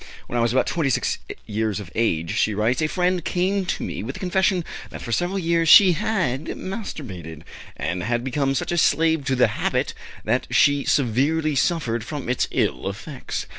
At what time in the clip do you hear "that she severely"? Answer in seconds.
10.25-11.53